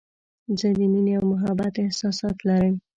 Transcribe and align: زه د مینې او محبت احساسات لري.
زه 0.59 0.67
د 0.77 0.79
مینې 0.93 1.13
او 1.19 1.25
محبت 1.31 1.73
احساسات 1.79 2.37
لري. 2.47 2.71